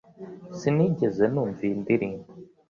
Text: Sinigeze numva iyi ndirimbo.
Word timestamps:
Sinigeze 0.59 1.23
numva 1.31 1.59
iyi 1.67 1.75
ndirimbo. 1.81 2.27